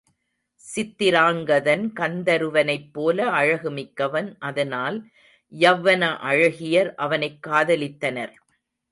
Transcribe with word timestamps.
சித்திராங்கதன் 0.63 1.83
கந்தருவனைப்போல 1.99 3.17
அழகு 3.31 3.71
மிக்கவன் 3.71 4.35
அதனால் 4.39 4.97
யவ்வன 5.53 6.09
அழகியர் 6.23 6.93
அவனைக் 6.95 7.37
காதலித்தனர். 7.47 8.33